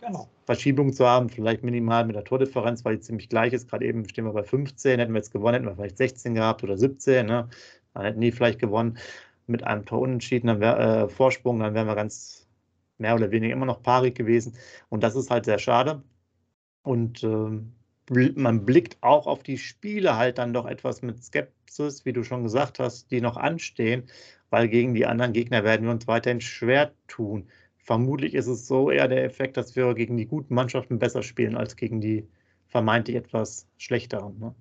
[0.00, 0.28] Genau.
[0.46, 3.70] Verschiebung zu haben, vielleicht minimal mit der Tordifferenz, weil die ziemlich gleich ist.
[3.70, 6.64] Gerade eben stehen wir bei 15, hätten wir jetzt gewonnen, hätten wir vielleicht 16 gehabt
[6.64, 7.24] oder 17.
[7.24, 7.48] Ne?
[7.94, 8.98] Dann hätten die vielleicht gewonnen
[9.52, 12.48] mit einem Tor unentschieden, dann wär, äh, Vorsprung, dann wären wir ganz
[12.98, 14.54] mehr oder weniger immer noch paarig gewesen.
[14.88, 16.02] Und das ist halt sehr schade.
[16.82, 17.60] Und äh,
[18.34, 22.42] man blickt auch auf die Spiele halt dann doch etwas mit Skepsis, wie du schon
[22.42, 24.04] gesagt hast, die noch anstehen,
[24.50, 27.48] weil gegen die anderen Gegner werden wir uns weiterhin schwer tun.
[27.78, 31.56] Vermutlich ist es so eher der Effekt, dass wir gegen die guten Mannschaften besser spielen
[31.56, 32.28] als gegen die
[32.68, 34.38] vermeintlich etwas schlechteren.
[34.38, 34.54] Ne?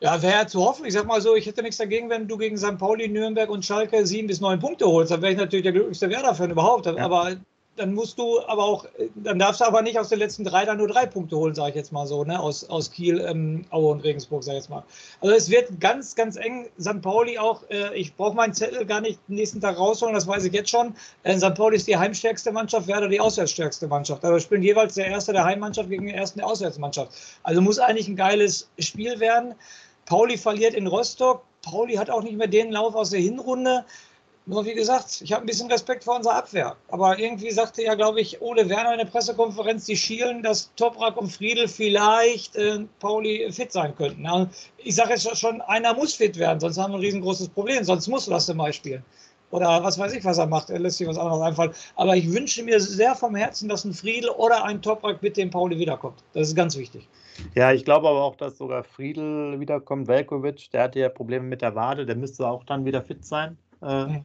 [0.00, 0.84] Ja, wäre zu hoffen.
[0.84, 2.76] Ich sag mal so, ich hätte nichts dagegen, wenn du gegen St.
[2.76, 5.10] Pauli, Nürnberg und Schalke sieben bis neun Punkte holst.
[5.10, 6.84] Dann wäre ich natürlich der glücklichste Werder-Fan überhaupt.
[6.84, 6.96] Ja.
[6.98, 7.36] Aber
[7.76, 10.78] dann musst du aber auch, dann darfst du aber nicht aus den letzten drei dann
[10.78, 12.40] nur drei Punkte holen, sage ich jetzt mal so, ne?
[12.40, 14.82] aus, aus Kiel, ähm, Aue und Regensburg, sage ich jetzt mal.
[15.20, 16.68] Also es wird ganz, ganz eng.
[16.80, 17.02] St.
[17.02, 20.52] Pauli auch, äh, ich brauche meinen Zettel gar nicht nächsten Tag rausholen, das weiß ich
[20.52, 20.94] jetzt schon.
[21.22, 21.54] Äh, St.
[21.54, 24.24] Pauli ist die heimstärkste Mannschaft, Werder die auswärtsstärkste Mannschaft.
[24.24, 27.12] Also spielen jeweils der erste der Heimmannschaft gegen den ersten der Auswärtsmannschaft.
[27.42, 29.54] Also muss eigentlich ein geiles Spiel werden.
[30.06, 31.42] Pauli verliert in Rostock.
[31.62, 33.84] Pauli hat auch nicht mehr den Lauf aus der Hinrunde.
[34.48, 36.76] Nur wie gesagt, ich habe ein bisschen Respekt vor unserer Abwehr.
[36.88, 41.16] Aber irgendwie sagte ja, glaube ich, Ole Werner in der Pressekonferenz, die schielen, dass Toprak
[41.16, 44.24] und Friedel vielleicht äh, Pauli fit sein könnten.
[44.24, 47.82] Ja, ich sage jetzt schon, einer muss fit werden, sonst haben wir ein riesengroßes Problem.
[47.82, 49.04] Sonst muss Lasse mal spielen.
[49.50, 50.70] Oder was weiß ich, was er macht.
[50.70, 51.74] Er lässt sich was anderes einfallen.
[51.96, 55.50] Aber ich wünsche mir sehr vom Herzen, dass ein Friedel oder ein Toprak mit dem
[55.50, 56.22] Pauli wiederkommt.
[56.34, 57.08] Das ist ganz wichtig.
[57.54, 60.08] Ja, ich glaube aber auch, dass sogar Friedel wiederkommt.
[60.08, 63.58] Velkovic, der hatte ja Probleme mit der Wade, der müsste auch dann wieder fit sein.
[63.82, 64.24] Äh, mhm.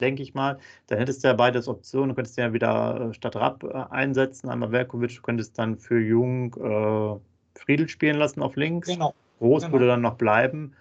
[0.00, 0.58] Denke ich mal.
[0.86, 2.10] Dann hättest du ja beides Optionen.
[2.10, 4.48] Du könntest ja wieder äh, statt Rapp äh, einsetzen.
[4.48, 7.18] Einmal Velkovic, du könntest dann für Jung äh,
[7.58, 8.88] Friedel spielen lassen auf links.
[8.88, 9.14] Genau.
[9.38, 9.72] Groß genau.
[9.72, 10.74] würde dann noch bleiben.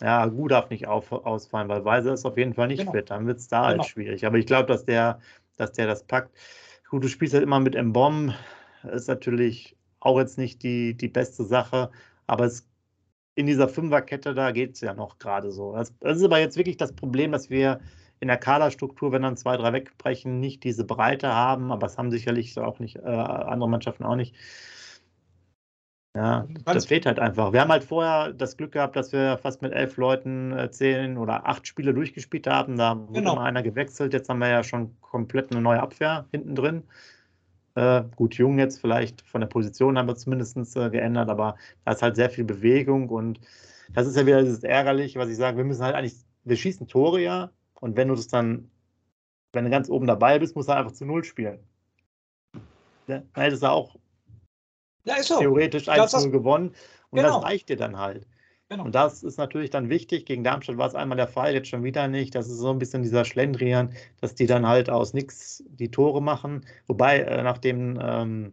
[0.00, 2.92] Ja, gut darf nicht auf, ausfallen, weil Weiser ist auf jeden Fall nicht genau.
[2.92, 3.10] fit.
[3.10, 3.82] Dann wird es da halt genau.
[3.82, 4.26] halt schwierig.
[4.26, 5.20] Aber ich glaube, dass der,
[5.56, 6.30] dass der das packt.
[6.88, 8.32] Gut, du spielst halt immer mit Mbom.
[8.92, 11.90] Ist natürlich auch jetzt nicht die, die beste Sache.
[12.26, 12.68] Aber es,
[13.34, 15.72] in dieser Fünferkette, da geht es ja noch gerade so.
[15.74, 17.80] Das, das, ist aber jetzt wirklich das Problem, dass wir
[18.20, 21.70] in der Kaderstruktur, wenn dann zwei, drei wegbrechen, nicht diese Breite haben.
[21.70, 24.34] Aber es haben sicherlich auch nicht, äh, andere Mannschaften auch nicht.
[26.16, 27.52] Ja, das fehlt halt einfach.
[27.52, 31.16] Wir haben halt vorher das Glück gehabt, dass wir fast mit elf Leuten äh, zehn
[31.16, 32.76] oder acht Spiele durchgespielt haben.
[32.76, 33.36] Da wurde genau.
[33.36, 34.12] mal einer gewechselt.
[34.12, 36.82] Jetzt haben wir ja schon komplett eine neue Abwehr hinten drin.
[37.78, 41.92] Äh, gut, Jung jetzt vielleicht von der Position haben wir zumindest äh, geändert, aber da
[41.92, 43.40] ist halt sehr viel Bewegung und
[43.92, 46.88] das ist ja wieder dieses Ärgerliche, was ich sage, wir müssen halt eigentlich, wir schießen
[46.88, 48.68] Tore ja und wenn du das dann,
[49.52, 51.60] wenn du ganz oben dabei bist, musst du einfach zu Null spielen.
[53.06, 53.96] Ja, dann hättest du auch
[55.08, 55.38] ja, ist so.
[55.38, 56.74] Theoretisch 1-0 gewonnen.
[57.10, 57.40] Und genau.
[57.40, 58.26] das reicht dir dann halt.
[58.70, 58.84] Genau.
[58.84, 60.26] Und das ist natürlich dann wichtig.
[60.26, 62.34] Gegen Darmstadt war es einmal der Fall, jetzt schon wieder nicht.
[62.34, 66.20] Das ist so ein bisschen dieser Schlendrian, dass die dann halt aus nichts die Tore
[66.20, 66.66] machen.
[66.86, 68.52] Wobei äh, nach, dem, ähm,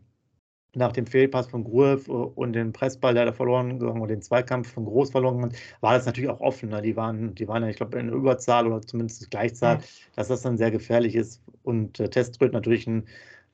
[0.74, 4.72] nach dem Fehlpass von Gruev und dem Pressball, der da verloren gegangen und den Zweikampf
[4.72, 6.70] von Groß verloren hat, war das natürlich auch offen.
[6.70, 6.82] Ne?
[6.82, 9.82] Die waren, die waren ja, ich glaube, in Überzahl oder zumindest Gleichzahl, mhm.
[10.16, 11.42] dass das dann sehr gefährlich ist.
[11.64, 13.06] Und äh, Teströd natürlich ein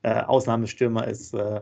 [0.02, 1.60] äh, Ausnahmestürmer ist, äh,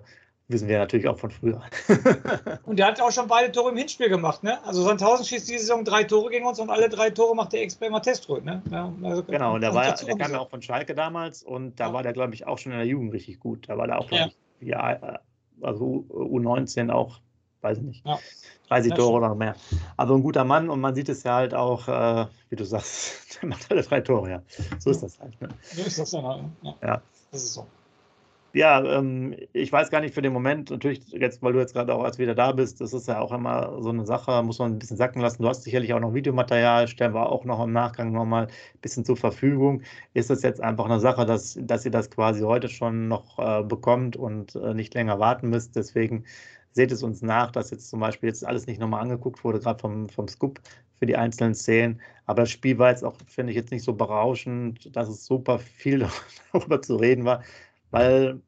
[0.51, 1.63] wissen wir natürlich auch von früher.
[2.67, 4.63] und der hat auch schon beide Tore im Hinspiel gemacht, ne?
[4.65, 7.63] Also Sandhausen schießt diese Saison drei Tore gegen uns und alle drei Tore macht der
[7.63, 8.63] Ex-Bremer Teströd, ne?
[8.71, 11.89] Ja, also genau, und der, war, der kam ja auch von Schalke damals und da
[11.89, 11.93] ja.
[11.93, 13.69] war der, glaube ich, auch schon in der Jugend richtig gut.
[13.69, 15.19] Da war der auch, glaube ich, ja, äh,
[15.63, 17.21] also U19 auch,
[17.61, 18.19] weiß ich nicht, ja.
[18.69, 19.55] 30 Tore oder noch mehr.
[19.97, 23.37] Also ein guter Mann und man sieht es ja halt auch, äh, wie du sagst,
[23.43, 24.43] der macht alle drei Tore, ja.
[24.79, 25.41] So ist das halt.
[25.41, 25.49] Ne?
[25.63, 26.43] So ist das halt.
[26.63, 26.75] Ne?
[26.83, 27.03] Ja.
[27.31, 27.67] Das ist so
[28.53, 31.95] ja, ähm, ich weiß gar nicht für den Moment, natürlich jetzt, weil du jetzt gerade
[31.95, 34.73] auch erst wieder da bist, das ist ja auch immer so eine Sache, muss man
[34.73, 35.43] ein bisschen sacken lassen.
[35.43, 39.05] Du hast sicherlich auch noch Videomaterial, stellen wir auch noch im Nachgang nochmal ein bisschen
[39.05, 39.83] zur Verfügung.
[40.15, 43.63] Ist es jetzt einfach eine Sache, dass, dass ihr das quasi heute schon noch äh,
[43.63, 45.77] bekommt und äh, nicht länger warten müsst.
[45.77, 46.25] Deswegen
[46.73, 49.81] seht es uns nach, dass jetzt zum Beispiel jetzt alles nicht nochmal angeguckt wurde, gerade
[49.81, 50.61] vom, vom Scoop
[50.99, 52.01] für die einzelnen Szenen.
[52.27, 55.59] Aber das Spiel war jetzt auch, finde ich, jetzt nicht so berauschend, dass es super
[55.59, 56.07] viel
[56.53, 57.43] darüber zu reden war
[57.91, 58.41] weil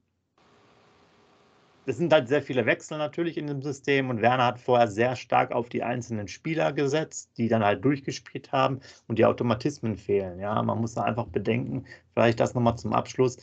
[1.86, 5.16] es sind halt sehr viele Wechsel natürlich in dem System und Werner hat vorher sehr
[5.16, 10.38] stark auf die einzelnen Spieler gesetzt, die dann halt durchgespielt haben und die Automatismen fehlen.
[10.38, 13.36] Ja, man muss da einfach bedenken, vielleicht das nochmal zum Abschluss.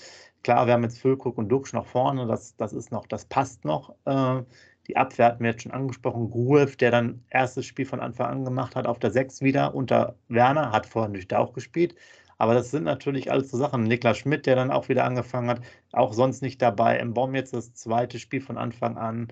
[0.43, 3.65] Klar, wir haben jetzt Füllkrug und Duxch noch vorne, das, das ist noch, das passt
[3.65, 3.93] noch.
[4.05, 4.41] Äh,
[4.87, 6.31] die Abwehr hatten wir jetzt schon angesprochen.
[6.31, 10.15] Gruev, der dann erstes Spiel von Anfang an gemacht hat, auf der 6 wieder unter
[10.29, 11.93] Werner, hat vorher natürlich auch gespielt.
[12.39, 13.83] Aber das sind natürlich alles so Sachen.
[13.83, 16.97] Niklas Schmidt, der dann auch wieder angefangen hat, auch sonst nicht dabei.
[16.97, 19.27] Im Baum jetzt das zweite Spiel von Anfang an.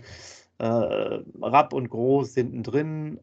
[0.59, 0.65] Äh,
[1.41, 3.19] Rapp und Groß hinten drin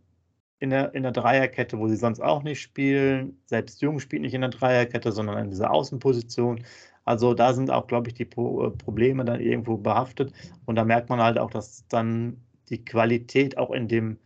[0.59, 3.39] in der, in der Dreierkette, wo sie sonst auch nicht spielen.
[3.45, 6.65] Selbst Jung spielt nicht in der Dreierkette, sondern in dieser Außenposition.
[7.05, 10.33] Also da sind auch, glaube ich, die Pro äh, Probleme dann irgendwo behaftet.
[10.65, 12.39] Und da merkt man halt auch, dass dann
[12.71, 14.19] die Qualität auch in dem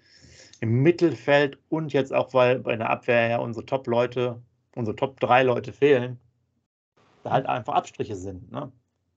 [0.61, 4.43] im Mittelfeld und jetzt auch, weil bei der Abwehr ja unsere Top-Leute
[4.79, 6.19] unsere Top 3 Leute fehlen,
[7.25, 8.51] da halt einfach Abstriche sind.
[8.51, 8.73] Ne?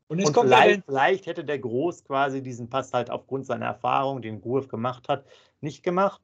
[0.08, 4.41] Und, und vielleicht, vielleicht, hätte der Groß quasi diesen Pass halt aufgrund seiner Erfahrung, den
[4.41, 5.26] Groove gemacht hat,
[5.62, 6.21] nicht gemacht.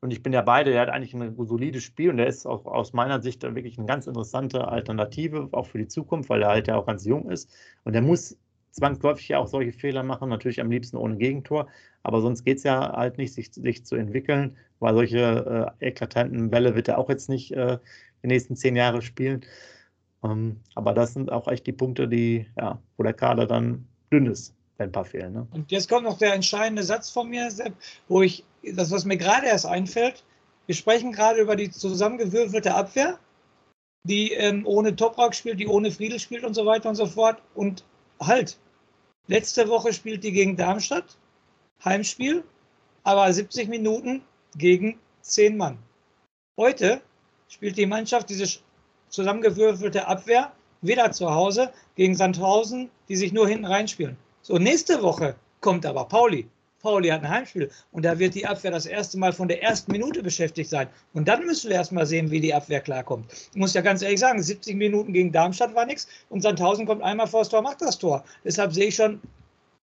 [0.00, 2.66] Und ich bin ja beide, der hat eigentlich ein solides Spiel und der ist auch
[2.66, 6.66] aus meiner Sicht wirklich eine ganz interessante Alternative, auch für die Zukunft, weil er halt
[6.66, 7.48] ja auch ganz jung ist.
[7.84, 8.36] Und der muss
[8.72, 11.68] zwangsläufig ja auch solche Fehler machen, natürlich am liebsten ohne Gegentor.
[12.02, 16.50] Aber sonst geht es ja halt nicht, sich, sich, zu entwickeln, weil solche äh, eklatanten
[16.50, 17.78] Bälle wird er auch jetzt nicht äh,
[18.22, 19.44] die nächsten zehn Jahre spielen.
[20.24, 24.26] Ähm, aber das sind auch echt die Punkte, die, ja, wo der Kader dann dünn
[24.26, 25.32] ist, wenn ein paar fehlen.
[25.32, 25.46] Ne?
[25.52, 27.74] Und jetzt kommt noch der entscheidende Satz von mir, Sepp,
[28.08, 30.24] wo ich, das, was mir gerade erst einfällt,
[30.66, 33.18] wir sprechen gerade über die zusammengewürfelte Abwehr,
[34.04, 37.42] die ähm, ohne Toprak spielt, die ohne Friedel spielt und so weiter und so fort.
[37.54, 37.84] Und
[38.20, 38.58] halt,
[39.26, 41.16] letzte Woche spielt die gegen Darmstadt,
[41.84, 42.44] Heimspiel,
[43.02, 44.22] aber 70 Minuten
[44.56, 45.78] gegen 10 Mann.
[46.56, 47.00] Heute
[47.52, 48.60] spielt die Mannschaft diese
[49.10, 54.16] zusammengewürfelte Abwehr wieder zu Hause gegen Sandhausen, die sich nur hinten reinspielen.
[54.40, 56.48] So, nächste Woche kommt aber Pauli.
[56.80, 59.92] Pauli hat ein Heimspiel und da wird die Abwehr das erste Mal von der ersten
[59.92, 60.88] Minute beschäftigt sein.
[61.12, 63.30] Und dann müssen wir erstmal sehen, wie die Abwehr klarkommt.
[63.52, 67.02] Ich muss ja ganz ehrlich sagen, 70 Minuten gegen Darmstadt war nichts und Sandhausen kommt
[67.02, 68.24] einmal vor das Tor, macht das Tor.
[68.44, 69.20] Deshalb sehe ich schon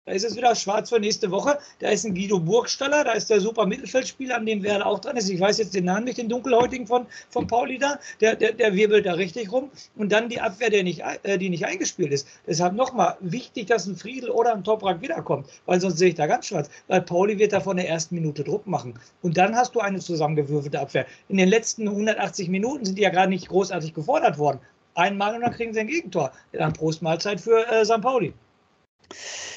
[0.07, 1.59] Da ist es wieder schwarz für nächste Woche.
[1.79, 5.17] Da ist ein Guido Burgstaller, da ist der super Mittelfeldspieler, an dem Werder auch dran
[5.17, 5.29] ist.
[5.29, 7.99] Ich weiß jetzt den Namen nicht, den dunkelhäutigen von, von Pauli da.
[8.21, 9.69] Der, der, der wirbelt da richtig rum.
[9.97, 12.25] Und dann die Abwehr, der nicht, äh, die nicht eingespielt ist.
[12.47, 16.25] Deshalb nochmal wichtig, dass ein Friedel oder ein Toprak wiederkommt, weil sonst sehe ich da
[16.25, 16.69] ganz schwarz.
[16.87, 18.97] Weil Pauli wird da von der ersten Minute Druck machen.
[19.21, 21.05] Und dann hast du eine zusammengewürfelte Abwehr.
[21.27, 24.61] In den letzten 180 Minuten sind die ja gerade nicht großartig gefordert worden.
[24.95, 26.31] Einmal und dann kriegen sie ein Gegentor.
[26.53, 27.99] Dann Prostmahlzeit für äh, St.
[28.01, 28.33] Pauli.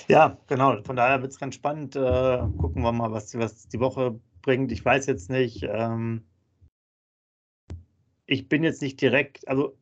[0.09, 0.83] Ja, genau.
[0.83, 1.97] Von daher wird es ganz spannend.
[1.97, 4.73] Äh, gucken wir mal, was, was die Woche bringt.
[4.73, 5.63] Ich weiß jetzt nicht.
[5.63, 6.25] Ähm,
[8.27, 9.77] ich bin jetzt nicht direkt, also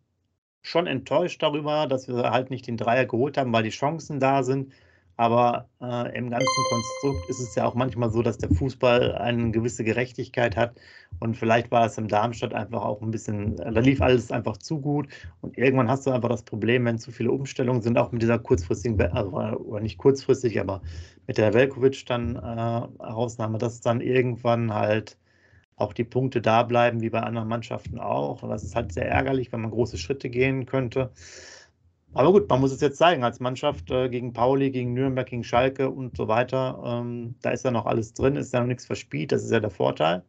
[0.62, 4.42] schon enttäuscht darüber, dass wir halt nicht den Dreier geholt haben, weil die Chancen da
[4.42, 4.72] sind.
[5.18, 9.50] Aber äh, im ganzen Konstrukt ist es ja auch manchmal so, dass der Fußball eine
[9.50, 10.80] gewisse Gerechtigkeit hat.
[11.18, 14.80] Und vielleicht war es im Darmstadt einfach auch ein bisschen, da lief alles einfach zu
[14.80, 15.08] gut.
[15.40, 18.38] Und irgendwann hast du einfach das Problem, wenn zu viele Umstellungen sind, auch mit dieser
[18.38, 20.82] kurzfristigen, also, oder nicht kurzfristig, aber
[21.26, 25.18] mit der Velkovic dann äh, Ausnahme, dass dann irgendwann halt
[25.74, 28.44] auch die Punkte da bleiben, wie bei anderen Mannschaften auch.
[28.44, 31.10] Und das ist halt sehr ärgerlich, wenn man große Schritte gehen könnte.
[32.14, 35.44] Aber gut, man muss es jetzt zeigen, als Mannschaft äh, gegen Pauli, gegen Nürnberg, gegen
[35.44, 36.80] Schalke und so weiter.
[36.84, 39.60] Ähm, da ist ja noch alles drin, ist ja noch nichts verspielt, das ist ja
[39.60, 40.24] der Vorteil.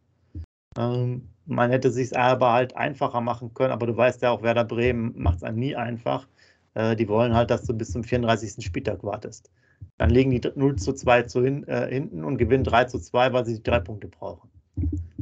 [0.76, 4.64] Ähm, man hätte sich aber halt einfacher machen können, aber du weißt ja auch, Werder
[4.64, 6.28] Bremen macht es einem nie einfach.
[6.74, 8.64] Äh, die wollen halt, dass du bis zum 34.
[8.64, 9.50] Spieltag wartest.
[9.98, 13.32] Dann legen die 0 zu 2 zu hin, äh, hinten und gewinnen 3 zu 2,
[13.32, 14.50] weil sie die drei Punkte brauchen.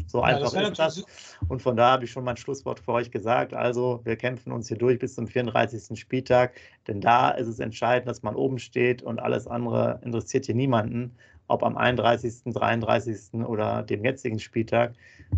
[0.09, 1.05] So einfach ja, ist das.
[1.49, 3.53] Und von da habe ich schon mein Schlusswort für euch gesagt.
[3.53, 5.99] Also, wir kämpfen uns hier durch bis zum 34.
[6.01, 6.55] Spieltag,
[6.87, 11.15] denn da ist es entscheidend, dass man oben steht und alles andere interessiert hier niemanden,
[11.47, 13.45] ob am 31., 33.
[13.45, 14.95] oder dem jetzigen Spieltag.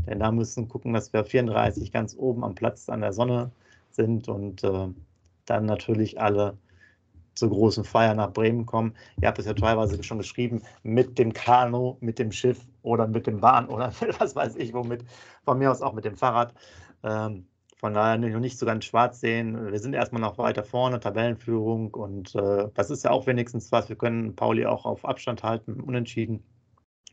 [0.07, 3.51] Denn da müssen wir gucken, dass wir 34 ganz oben am Platz an der Sonne
[3.91, 4.87] sind und äh,
[5.47, 6.57] dann natürlich alle
[7.41, 8.95] zur großen Feier nach Bremen kommen.
[9.21, 13.27] Ihr habt es ja teilweise schon geschrieben, mit dem Kanu, mit dem Schiff oder mit
[13.27, 15.05] dem Bahn oder was weiß ich womit.
[15.45, 16.55] Von mir aus auch mit dem Fahrrad.
[17.03, 17.47] Ähm,
[17.79, 19.73] von daher noch nicht so ganz schwarz sehen.
[19.73, 23.89] Wir sind erstmal noch weiter vorne, Tabellenführung und äh, das ist ja auch wenigstens was.
[23.89, 26.45] Wir können Pauli auch auf Abstand halten, unentschieden.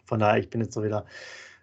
[0.05, 1.05] Von daher, ich bin jetzt so wieder,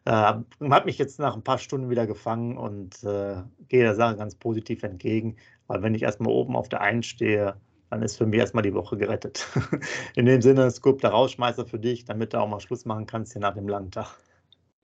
[0.07, 4.17] äh, habe mich jetzt nach ein paar Stunden wieder gefangen und äh, gehe der Sache
[4.17, 5.37] ganz positiv entgegen.
[5.67, 7.57] Weil wenn ich erstmal oben auf der Einen stehe,
[7.95, 9.47] dann ist für mich erstmal die Woche gerettet.
[10.17, 13.33] In dem Sinne, Scoop, der Rausschmeißer für dich, damit du auch mal Schluss machen kannst
[13.33, 14.19] hier nach dem langen Tag.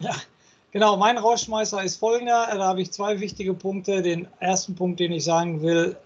[0.01, 0.15] Ja,
[0.71, 0.97] genau.
[0.97, 2.47] Mein Rausschmeißer ist folgender.
[2.53, 4.03] Da habe ich zwei wichtige Punkte.
[4.03, 5.97] Den ersten Punkt, den ich sagen will,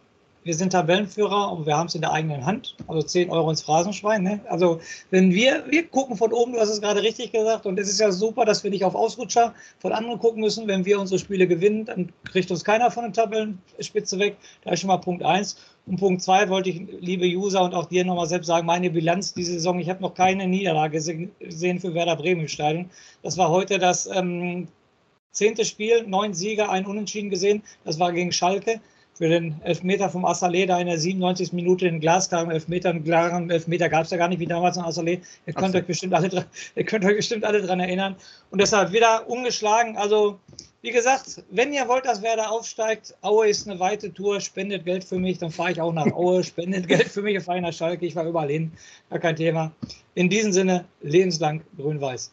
[0.45, 2.77] wir sind Tabellenführer und wir haben es in der eigenen Hand.
[2.87, 4.23] Also 10 Euro ins Phrasenschwein.
[4.23, 4.41] Ne?
[4.49, 4.81] Also
[5.11, 7.99] wenn wir, wir gucken von oben, du hast es gerade richtig gesagt, und es ist
[7.99, 10.69] ja super, dass wir nicht auf Ausrutscher von anderen gucken müssen.
[10.69, 14.37] Wenn wir unsere Spiele gewinnen, dann kriegt uns keiner von der Tabellenspitze weg.
[14.63, 15.57] Da ist schon mal Punkt 1.
[15.87, 19.33] Und Punkt 2 wollte ich, liebe User, und auch dir nochmal selbst sagen, meine Bilanz
[19.33, 20.99] diese Saison, ich habe noch keine Niederlage
[21.41, 22.91] gesehen für Werder Bremen im Stadion.
[23.23, 24.69] Das war heute das ähm,
[25.33, 27.63] zehnte Spiel, neun Sieger, ein Unentschieden gesehen.
[27.85, 28.81] Das war gegen Schalke
[29.15, 31.53] für den Elfmeter vom Assalé da in der 97.
[31.53, 32.91] Minute in Glasklaren Elfmeter.
[32.91, 35.21] Einen klaren Elfmeter gab es ja gar nicht wie damals in Assalé.
[35.47, 38.17] Ihr könnt, euch bestimmt alle, ihr könnt euch bestimmt alle dran erinnern.
[38.51, 39.97] Und deshalb wieder ungeschlagen.
[39.97, 40.39] Also,
[40.83, 45.05] wie gesagt, wenn ihr wollt, dass Werder aufsteigt, Aue ist eine weite Tour, spendet Geld
[45.05, 47.73] für mich, dann fahre ich auch nach Aue, spendet Geld für mich, fahre ich nach
[47.73, 48.73] Schalke, ich fahre überall hin,
[49.11, 49.73] gar kein Thema.
[50.15, 52.33] In diesem Sinne, lebenslang grün-weiß.